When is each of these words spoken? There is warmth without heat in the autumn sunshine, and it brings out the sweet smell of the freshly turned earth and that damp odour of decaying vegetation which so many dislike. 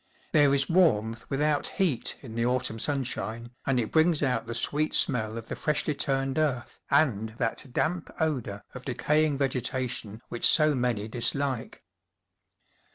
There 0.31 0.51
is 0.55 0.67
warmth 0.67 1.25
without 1.29 1.67
heat 1.77 2.17
in 2.23 2.33
the 2.33 2.43
autumn 2.43 2.79
sunshine, 2.79 3.51
and 3.67 3.79
it 3.79 3.91
brings 3.91 4.23
out 4.23 4.47
the 4.47 4.55
sweet 4.55 4.95
smell 4.95 5.37
of 5.37 5.47
the 5.47 5.55
freshly 5.55 5.93
turned 5.93 6.39
earth 6.39 6.79
and 6.89 7.29
that 7.37 7.71
damp 7.71 8.09
odour 8.19 8.63
of 8.73 8.83
decaying 8.83 9.37
vegetation 9.37 10.23
which 10.29 10.47
so 10.49 10.73
many 10.73 11.07
dislike. 11.07 11.83